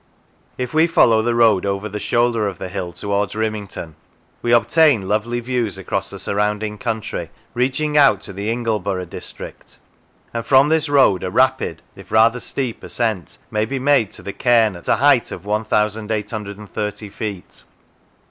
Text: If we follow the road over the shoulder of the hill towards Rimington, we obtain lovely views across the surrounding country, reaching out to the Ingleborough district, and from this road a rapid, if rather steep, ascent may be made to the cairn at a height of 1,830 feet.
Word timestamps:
If 0.57 0.73
we 0.73 0.87
follow 0.87 1.21
the 1.21 1.35
road 1.35 1.63
over 1.63 1.87
the 1.87 1.99
shoulder 1.99 2.47
of 2.47 2.57
the 2.57 2.69
hill 2.69 2.91
towards 2.91 3.35
Rimington, 3.35 3.93
we 4.41 4.51
obtain 4.51 5.07
lovely 5.07 5.39
views 5.39 5.77
across 5.77 6.09
the 6.09 6.17
surrounding 6.17 6.79
country, 6.79 7.29
reaching 7.53 7.95
out 7.99 8.19
to 8.21 8.33
the 8.33 8.49
Ingleborough 8.49 9.05
district, 9.05 9.77
and 10.33 10.43
from 10.43 10.69
this 10.69 10.89
road 10.89 11.23
a 11.23 11.29
rapid, 11.29 11.83
if 11.95 12.11
rather 12.11 12.39
steep, 12.39 12.81
ascent 12.83 13.37
may 13.51 13.63
be 13.65 13.77
made 13.77 14.11
to 14.13 14.23
the 14.23 14.33
cairn 14.33 14.75
at 14.75 14.87
a 14.87 14.95
height 14.95 15.31
of 15.31 15.45
1,830 15.45 17.09
feet. 17.09 17.63